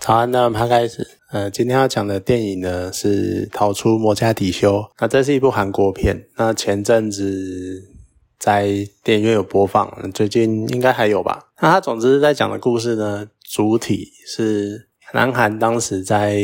[0.00, 1.06] 好啊，那我们开始。
[1.32, 4.76] 呃，今天要讲的电影呢是《逃出摩加迪修》。
[5.00, 6.24] 那这是一部韩国片。
[6.36, 7.82] 那前阵子
[8.38, 11.50] 在电影院有播放，最近应该还有吧？
[11.60, 16.40] 那它总之在讲的故事呢，主体是南韩当时在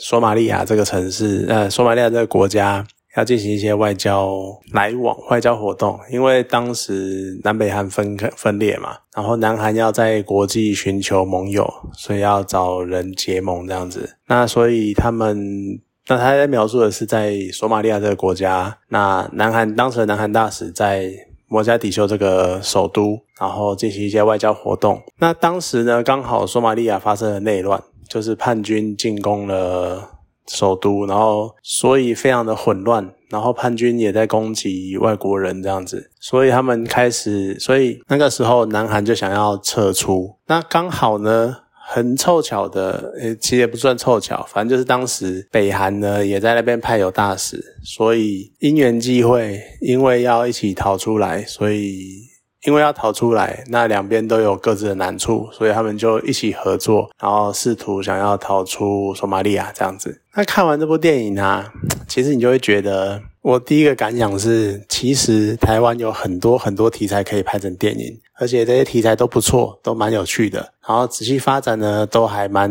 [0.00, 2.86] 索马利亚这个城市，呃，索马利亚这个国家。
[3.16, 4.38] 要进行一些外交
[4.72, 14.16] 来往、外交活动，因为当时南北韩分开分裂嘛，然后南韩要在国际寻求盟友，所以要找人结盟这样子。
[14.26, 21.10] 那所以他们，那他在描述的是在索马利亚这个国家，那南韩当时的南韩大使在
[21.48, 25.00] 摩加迪修这个首都，然后进行一些外交活动。
[25.18, 30.15] 那当时呢，刚好索马利亚发生了内乱，就是叛军进攻了。
[30.46, 41.56] 首都，然后所以非常的混乱，然后叛军也在攻击外国人这样子，所以他们开始，所以那个时候南韩就想要撤出，那刚好呢，
[41.88, 52.35] 很凑巧的， 诶，其实也不算凑巧，反正就是当时北韩呢也在那边派有大使，所以因缘际会，因为要一起逃出来，所以。
[52.66, 60.20] 因为要逃出来，那两边都有各自的难处，所以他们就一起合作，然后试图想要逃出索马利亚这样子。
[60.34, 61.72] 那看完这部电影啊，
[62.08, 70.58] 其实你就会觉得，我第一个感想是，其实台湾有很多很多题材可以拍成电影，而且这些题材都不错，都蛮有趣的。
[70.86, 72.68] 然后仔细发展呢，都还蛮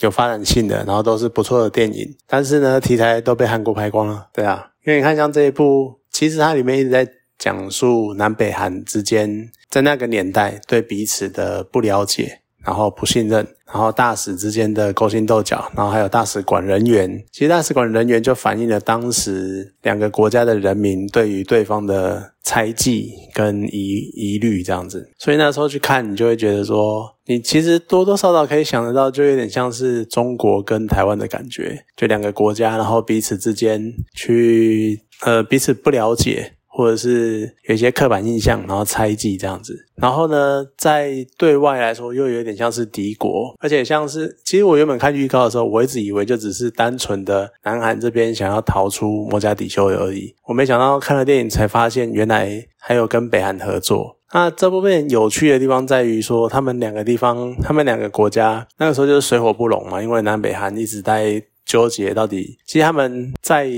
[0.00, 2.16] 有发展性的，然后都是不错的电影。
[2.26, 7.06] 但是呢，题材都被韩国拍光了，对啊，因为你看像这一部，其实它里面一直在。
[7.42, 17.24] 讲述南北韩之间在那个年代对彼此的不了解，然后不信任，然后大使之间的勾心斗角，然后还有大使馆人员。
[17.32, 25.10] 其实大使馆人员就反映了当时两个国家的人民对于对方的猜忌跟疑疑虑这样子。
[25.18, 36.52] 所以那时候去看，你就会觉得说，你其实多多少少可以想得到，就有点像是中国跟台湾的感觉，就两个国家，然后彼此之间去呃彼此不了解。
[36.74, 54.16] 或者是有一些刻板印象，然后猜忌这样子，然后呢，在对外来说又有点像是敌国，而且像是，其实我原本看预告的时候，我一直以为就只是单纯的南韩这边想要逃出摩加迪修而已，我没想到看了电影才发现，原来还有跟北韩合作。
[54.32, 61.42] 那这部片有趣的地方在于说，他们两个地方，他们两个国家那个时候就是水火不容嘛，因为南北韩一直在。
[61.64, 63.70] 纠结到底，其实他们在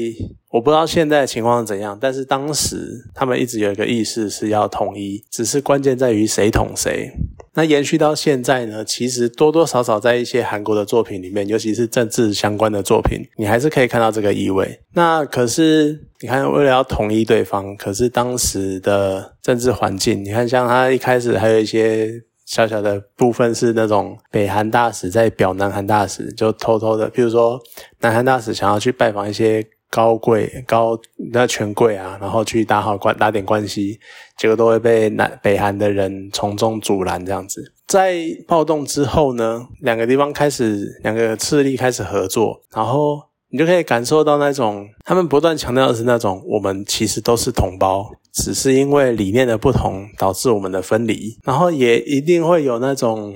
[0.50, 7.10] 我不知道现在的情况怎样，但是当时他们一直有一个意识是要统一，只是关键在于谁统谁。
[7.56, 14.80] 那延续到现在呢，其实多多少少在一些韩国的作品里面，尤其是政治相关的作品，你还是可以看到这个意味。
[14.94, 22.22] 那可是你看，为了要统一对方，可是当时的政治环境，你看像他一开始还有一些。
[22.44, 27.60] 小小的部分是那种北韩大使在表南韩大使，就偷偷的，譬如说
[28.00, 30.98] 南韩大使想要去拜访一些高贵高
[31.32, 33.98] 那权贵啊，然后去打好关打点关系，
[34.36, 37.72] 结果都会被南北韩的人从中阻拦这样子。
[37.86, 38.16] 在
[38.46, 48.10] 暴动之后呢，两个地方开始两个势力开始合作，然后你就可以感受到那种他们不断强调的是那种我们其实都是同胞。
[48.34, 53.32] 只是因为理念的不同导致我们的分离，然后也一定会有那种，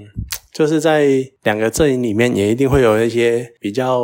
[0.53, 1.07] 就是在
[1.45, 4.01] 两个阵营里面也一定会有一些比较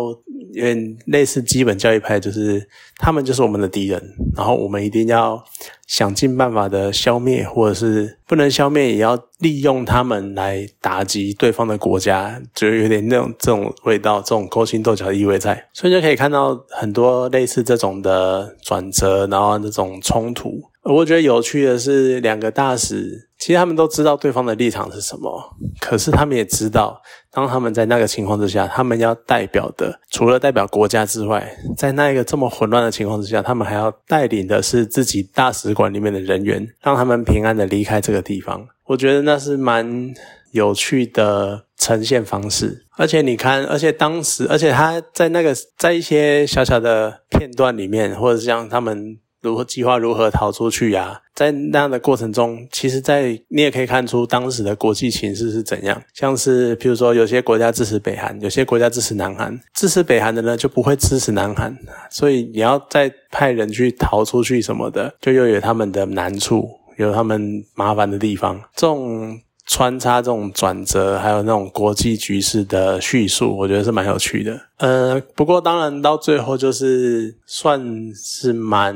[0.52, 2.64] 有点类似基本教育派，就是
[2.96, 4.00] 他们就是我们的敌人，
[4.36, 5.42] 然后我们一定要
[5.88, 20.62] 想尽办法的消灭，或者是不能消灭也要利用他们来打击对方的国家，就有点那种这种味道，这种勾心斗角的意味在，所以就可以看到很多类似这种的转折，然后那种冲突。
[20.84, 27.00] 我觉得有趣的是，两个大使其实他们都知道对方的立场是什么，可是他们也知道，
[27.32, 38.66] 当他们在那个情况之下，他们要代表的除了代表国家之外，在那一个这么混乱的情况之下，他们还要带领的是自己大使馆里面的人员，让他们平安的离开这个地方。
[38.84, 40.12] 我觉得那是蛮
[40.52, 49.18] 有趣的呈现方式，而且你看，而且当时，而且他在那个在一些小小的片段里面，或者是像他们。
[49.44, 51.20] 如何计划如何逃出去呀？
[51.34, 56.02] 在那样的过程中，其实，在你也可以看出当时的国际形势是怎样。
[56.14, 59.60] 像是，譬如说，有些国家支持北韩，有些国家支持南韩。
[59.74, 61.76] 支持北韩的呢，就不会支持南韩，
[62.10, 66.66] 所以你要再派人去逃出去什么的，就又有他们的难处，
[66.96, 68.58] 有他们麻烦的地方。
[68.74, 74.60] 这种穿插这种转折，还有那种国际局势的叙述，我觉得是蛮有趣的。
[74.76, 77.80] 呃，不过当然到最后就是算
[78.14, 78.94] 是蛮，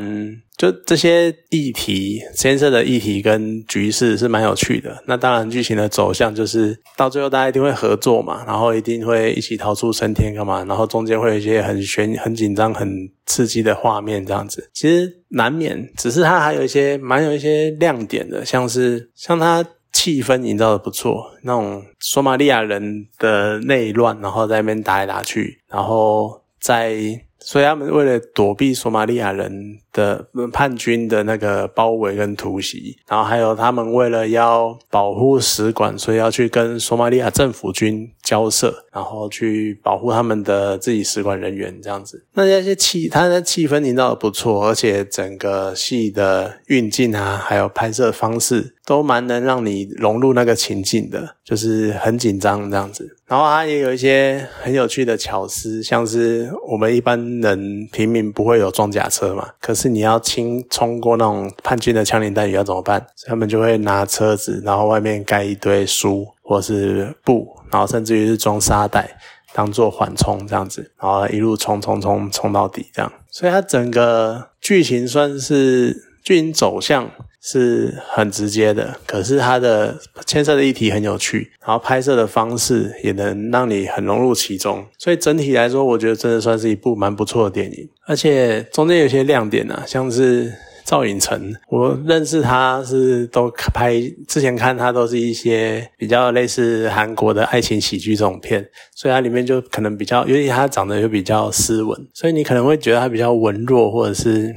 [0.58, 5.02] 就这些议题牵涉的议题跟局势是蛮有趣的。
[5.06, 14.68] 那当然剧情的走向就是到最后大家一定会合作嘛，然后一定会一起逃出升天干嘛，然后中间会有一些很悬、很紧张、很刺激的画面这样子。
[14.74, 19.64] 其实难免，只是它还有一些蛮有一些亮点的，像是像它。
[20.08, 27.20] 气氛营造的不错，那种索马利亚人的内乱，然后在那边打来打去，然后在。
[27.40, 42.24] 所以他们为了躲避索马利亚人的叛军的那个包围跟突袭，然后还有他们为了要保护使馆，所以要去跟索马利亚政府军交涉，然后去保护他们的自己使馆人员这样子。
[42.32, 53.16] 那那些气，他的气氛营造的不错，而且整个戏的运镜啊，还有拍摄方式都蛮能让你融入那个情境的，就是很紧张这样子。
[53.26, 57.18] 然后它也有一些很有趣的巧思，像是我们一般。
[57.38, 59.48] 人平民不会有装甲车嘛？
[59.60, 63.06] 可是你要清冲过那种叛军的枪林弹雨要怎么办？
[63.26, 69.18] 他们就会拿车子，然后外面盖一堆书或是布，然后甚至于是装沙袋
[69.52, 73.12] 当做缓冲这样子，然后一路冲冲冲冲到底这样。
[73.30, 77.10] 所以它整个剧情算是剧情走向。
[77.40, 79.96] 是很直接的，可是它的
[80.26, 87.88] 牵涉的议题很有趣，然后拍摄的方式也能让你很融入其中，所以整体来说，我觉得真的算是一部蛮不错的电影。
[88.06, 90.52] 而且中间有些亮点啊，像是
[90.84, 93.94] 赵寅成，我认识他是都拍
[94.26, 104.52] 之前看他都是一些比较类似韩国的爱情喜剧这种片，所以他里面就可能比较，尤其他长得又比较斯文，所以你可能会觉得他比较文弱，或者是。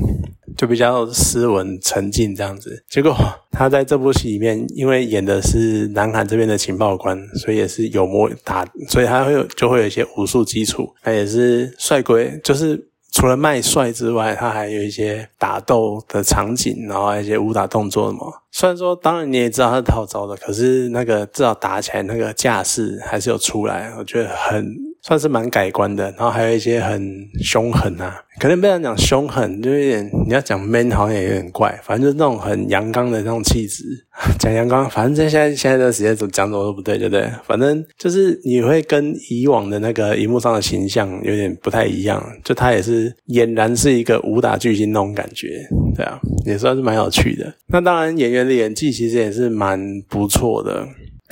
[0.61, 3.17] 就比较斯文沉静这样子，结果
[3.49, 12.79] 他在这部戏里面，因为演的是南韩这边的情报官，所以也是有模打，所以他会有就会有一些武术基础，他也是帅鬼，就是
[13.11, 18.27] 除了卖帅之外，他还有一些打斗的场景，然后一些武打动作嘛。
[18.51, 24.90] 虽然说，当然你也知道他是套招的，可是那个至少打起来那个架势还是有出来，我觉得很。
[25.03, 33.83] 算是蛮改观的，然后还有一些很凶狠啊，可能不想讲凶狠，就有点你要讲 man 好像也有点怪，反正就是那种很阳刚的那种气质。
[34.37, 37.27] 讲阳刚，反正在现在现在的时间怎么讲怎么都不对，对不对？
[37.43, 45.65] 反正就是你会跟以往的那个荧幕上的形象有点不太一样，就他也是俨然是一个武打巨星那种感觉，
[45.95, 47.51] 对啊，也算是蛮有趣的。
[47.67, 50.87] 那当然演员的演技其实也是蛮不错的。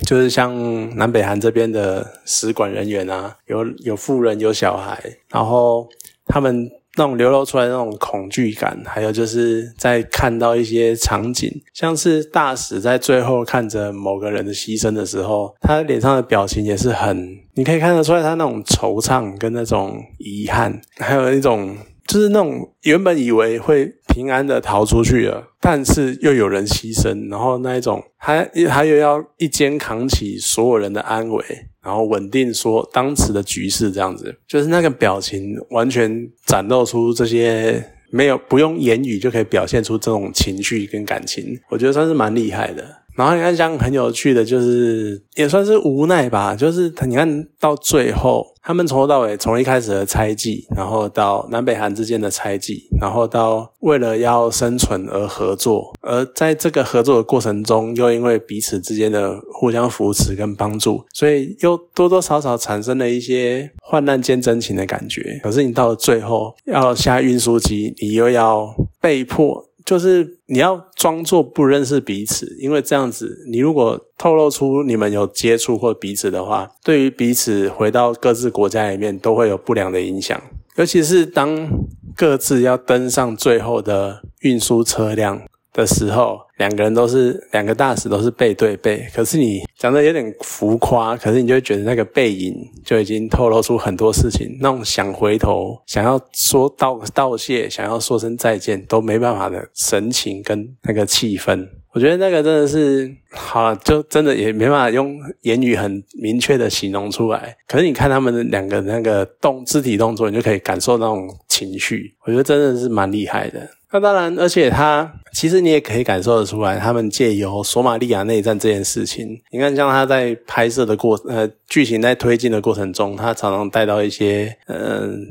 [0.05, 5.87] 就是像南北韩这边的使馆人员啊，有有富人有小孩，然后
[6.25, 21.77] 他们那种流露出来那种恐惧感，还有就是在看到一些场景，像是大使在最后看着某个人的牺牲的时候，他脸上的表情也是很，你可以看得出来他那种惆怅跟那种遗憾，还有一种。
[22.07, 23.85] 就是那种原本以为会
[24.19, 31.41] 平安的逃出去了，但是又有人牺牲，然后那一种还还有要一肩扛起所有人的安危，
[31.81, 37.81] 然后稳定说当时的局势这样子，就是那个表情完全展露出这些
[38.11, 42.98] 没有不用言语就可以表现出这种情绪跟感情，我觉得算是蛮厉害的。
[43.19, 46.55] 然后你看，像很有趣的，就是也算是无奈吧。
[46.55, 65.41] 就是你看到最后，他们从头到尾，从一开始的猜忌，然后到南北韩之间的猜忌，然后到为了要生存而合作，而在这个合作的过程中，又因为彼此之间的互相扶持跟帮助，所以又多多少少产生了一些患难见真情的感觉。
[65.43, 69.65] 可是你到了最后要下运输机，你又要被迫。
[69.89, 80.39] 就是你要装作不认识彼此，因为这样子，你如果透露出你们有接触或彼此的话，对于彼此回到各自国家里面都会有不良的影响，
[80.75, 81.67] 尤其是当
[82.15, 85.41] 各自要登上最后的运输车辆。
[85.71, 92.53] 的时候，两个人都是两个大使都是背对背，可是你讲的有点浮夸，可是你就会觉得那个背影
[92.85, 107.55] 就已经透露出很多事情，那种想回头、想要说道道谢、想要说声再见都没办法的神情跟那个气氛，我觉得那个真的是好，就真的也没办法用言语很明确的形容出来。
[107.69, 113.65] 可是你看他们两个那个动肢体动作，你就可以感受那种情绪，我觉得真的是蛮厉害的。
[113.91, 125.25] 那当然，而且他其实你也可以感受得出来，他们借由索马利亚内战这件事情，你看像他在拍摄的过呃剧情在推进的过程中，他常常带到一些嗯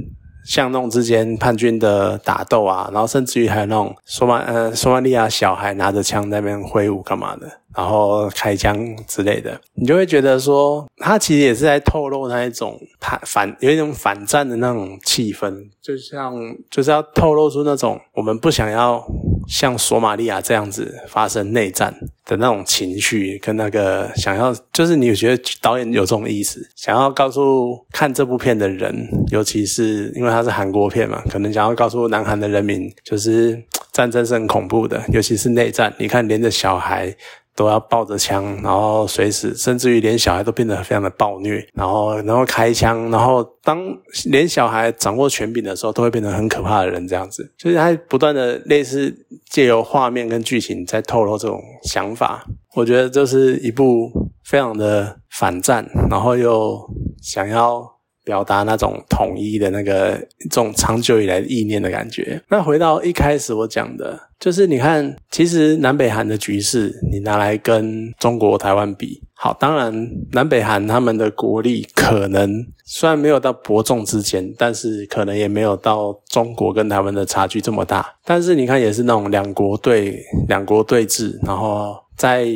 [0.45, 7.47] 巷弄之间叛军的打斗啊，然后甚至于还有那种索马呃索马利亚小孩拿着枪在那边挥舞干嘛的。
[7.79, 16.35] 然后开枪之类的，你就会觉得说，他其实也是在透露那一种反反有一种反战的那种气氛，就像
[16.69, 19.07] 就是要透露出那种我们不想要
[19.47, 21.95] 像索马利亚这样子发生内战
[22.25, 37.17] 的那种情绪，跟那个想要就是你觉得导演有这种意思，想要告诉看这部片的人，尤其是因为它是韩国片嘛，可能想要告诉南韩的人民，就是战争是很恐怖的，尤其是内战，你看连着小孩。
[37.59, 43.81] 都要抱着枪，然后随时，甚至于连小孩都变得非常的暴虐，然后，然后开枪，然后当
[44.27, 49.13] 连小孩掌握权柄的时候，都会变成很可怕的人，这样子，就是他不断的类似
[49.51, 52.47] 借由画面跟剧情在透露这种想法。
[52.77, 54.09] 我觉得这是一部
[54.45, 56.79] 非常的反战，然后又
[57.21, 57.98] 想要。
[58.29, 60.19] 表达那种统一的那个
[60.51, 62.39] 这种长久以来的意念的感觉。
[62.51, 69.91] 那回到一开始我讲的，就是你看，其实南北韩的局势，你拿来跟中国台湾比，好，当然
[70.33, 72.53] 南北韩他们的国力可能
[72.85, 78.07] 虽然没有到伯仲之间，但是可能也没有到中国跟台湾的差距这么大。
[78.27, 82.47] 但是你看，也是那种两国对两国对峙，然后在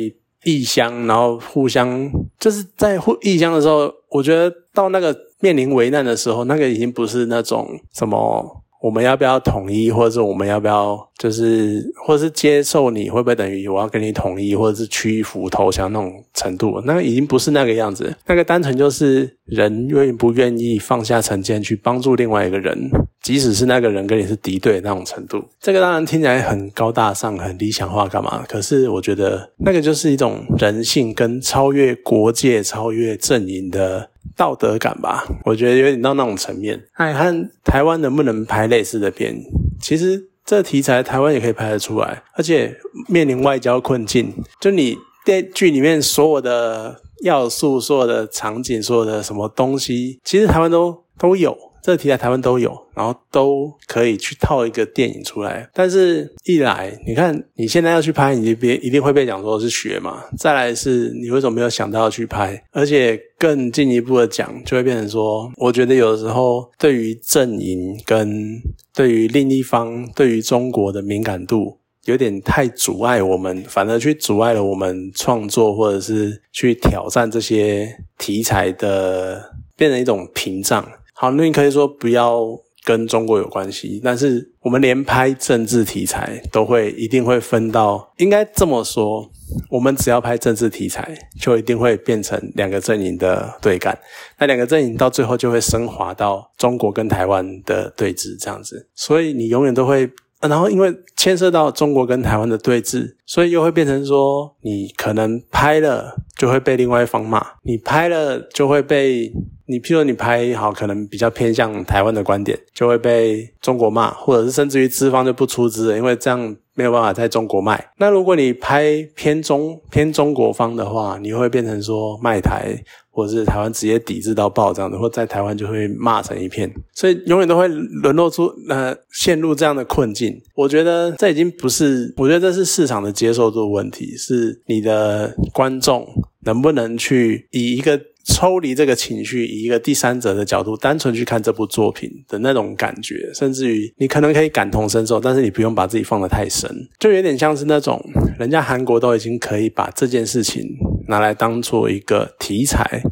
[0.43, 2.09] 异乡，然后互相
[2.39, 5.15] 就是在互异乡的时候，我觉得到那个。
[5.43, 18.15] 面临危难的时候，那个已经不是那种什么我们要不要统一，或者是我们要不要就是，或者是接受你会不会等于我要跟你统一，或者是屈服投降那种程度，那个已经不是那个样子。
[18.25, 22.89] 那个单纯就是人愿不愿意放下成见去帮助另外一个人，
[23.23, 25.43] 即使是那个人跟你是敌对那种程度。
[25.59, 28.45] 这个当然听起来很高大上、很理想化，干嘛？
[28.47, 34.11] 可是我觉得那个就是一种人性跟超越国界、超越阵营的。
[34.35, 36.81] 道德感吧，我觉得有点到那种层面。
[36.93, 39.35] 哎看台湾能不能拍类似的片？
[39.79, 42.75] 其实这题材台湾也可以拍得出来，而且
[43.07, 51.55] 面临外交困境，就你电剧里面所有的要素、所有的场景、所有的什么东西，其实台湾都都有。
[51.83, 55.69] 这个题材台湾都有，然后都可以去套一个电影出来。
[55.73, 60.23] 但是，一来你看你现在要去拍，你就别一定会被讲说是学嘛。
[60.37, 62.63] 再来是你为什么没有想到要去拍？
[62.71, 68.61] 而且更进一步的讲，就会变成说，我觉得有的时候对于阵营跟
[68.95, 80.87] 对于另一方、对于中国的敏感度有点太阻碍我们，反而去阻碍了我们创作或者是去挑战这些题材的，变成一种屏障。
[81.13, 82.45] 好，那你可以说不要
[82.83, 89.29] 跟中国有关系，但是我们连拍政治题材都会一定会分到，应该这么说，
[89.69, 93.97] 我们只要拍政治题材，就一定会变成两个阵营的对干，
[94.39, 100.11] 那两个阵营到最后就会升华到中国跟台湾的对峙这样子，所以你永远都会。
[100.41, 109.31] 然后，因为牵涉到中国跟台湾的对峙，所以又会变成说，你可能拍了就会被另外一方骂，你拍了就会被
[109.65, 117.91] 你，譬如你拍好，可能比较偏向台湾的观点，就会被中国骂，或者是甚至于资方就不出资了，因为这样没有办法在中国卖。
[117.97, 122.83] 那如果你拍偏中偏中国方的话，你会变成说卖台。
[123.15, 130.41] 或者是台湾直接抵制到爆这样的，或在台湾就会骂成一片，所以永远都会沦落出呃陷入这样的困境。
[130.55, 136.07] 我觉得这已经不是，我觉得这是市场的接受度问题，是你的观众
[136.39, 148.01] 能不能去以一个抽离这个情绪，以一个第三者的角度单纯去看这部作品的那种感觉，甚至于你可能可以感同身受，但是你不用把自己放得太深，就有点像是那种
[148.39, 150.63] 人家韩国都已经可以把这件事情。
[151.05, 153.03] 拿来当做一个题材，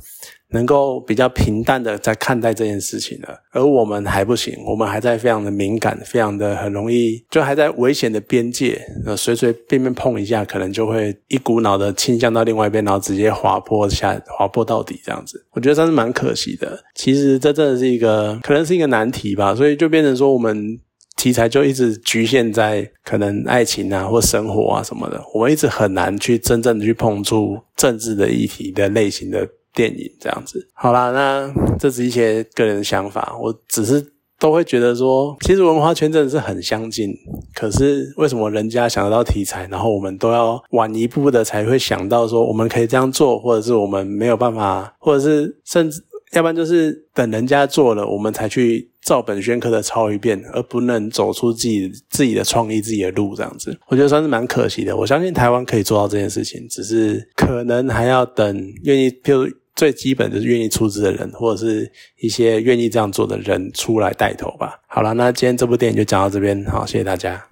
[0.52, 16.84] 能够比较平淡的在看待这件事情了，而我们还不行，我们还在非常的敏感，非常的很容易，就还在危险的边界，呃，随随便便碰一下，可能就会一股脑的倾向到另外一边，然后直接滑坡下，滑坡到底这样子，我觉得真是蛮可惜的。
[16.96, 20.80] 其实这真的是一个，可能是一个难题吧，所以就变成说我们。
[21.18, 30.68] 题材就一直局限在可能爱情啊或生活啊什么的，我们一直很难去真正的去碰触政治的议题的类型的电影这样子。
[30.74, 34.06] 好啦，那这是一些个人的想法，我只是
[34.40, 37.14] 都会觉得说，其实文化圈真的是很相近，
[37.54, 46.04] 可是为什么人家想得到题材，然后我们都要晚一步的才会想到说我们可以这样做，或者是我们没有办法，或者是甚至。
[46.34, 54.96] 要不然就是等人家做了，我们才去照本宣科的抄一遍，而不能走出自己自己的创意、自己的路这样子，我觉得算是蛮可惜的。
[54.96, 64.80] 我相信台湾可以做到这件事情，只是可能还要等愿意，譬如最基本就是愿意出资的人，或者是一些愿意这样做的人出来带头吧。
[64.88, 67.48] 好了，那今天这部电影就讲到这边，好，谢谢大家。